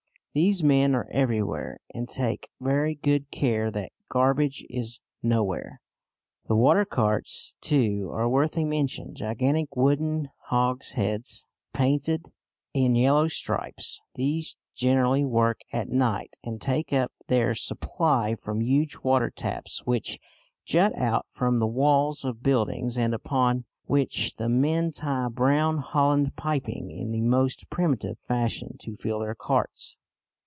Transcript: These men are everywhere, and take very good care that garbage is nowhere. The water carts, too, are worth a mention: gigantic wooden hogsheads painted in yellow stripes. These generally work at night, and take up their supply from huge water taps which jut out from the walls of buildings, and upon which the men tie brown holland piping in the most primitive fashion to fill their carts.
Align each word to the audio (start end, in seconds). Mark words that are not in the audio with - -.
These 0.33 0.63
men 0.63 0.95
are 0.95 1.09
everywhere, 1.11 1.81
and 1.93 2.07
take 2.07 2.47
very 2.61 2.95
good 2.95 3.29
care 3.31 3.69
that 3.71 3.91
garbage 4.07 4.65
is 4.69 5.01
nowhere. 5.21 5.81
The 6.47 6.55
water 6.55 6.85
carts, 6.85 7.57
too, 7.59 8.09
are 8.13 8.29
worth 8.29 8.57
a 8.57 8.63
mention: 8.63 9.13
gigantic 9.13 9.75
wooden 9.75 10.29
hogsheads 10.47 11.47
painted 11.73 12.29
in 12.73 12.95
yellow 12.95 13.27
stripes. 13.27 13.99
These 14.15 14.55
generally 14.73 15.25
work 15.25 15.59
at 15.73 15.89
night, 15.89 16.37
and 16.45 16.61
take 16.61 16.93
up 16.93 17.11
their 17.27 17.53
supply 17.53 18.33
from 18.33 18.61
huge 18.61 18.99
water 19.03 19.31
taps 19.31 19.85
which 19.85 20.17
jut 20.63 20.97
out 20.97 21.25
from 21.29 21.57
the 21.57 21.67
walls 21.67 22.23
of 22.23 22.41
buildings, 22.41 22.97
and 22.97 23.13
upon 23.13 23.65
which 23.83 24.33
the 24.35 24.47
men 24.47 24.93
tie 24.93 25.27
brown 25.27 25.79
holland 25.79 26.37
piping 26.37 26.89
in 26.89 27.11
the 27.11 27.19
most 27.19 27.69
primitive 27.69 28.17
fashion 28.17 28.77
to 28.79 28.95
fill 28.95 29.19
their 29.19 29.35
carts. 29.35 29.97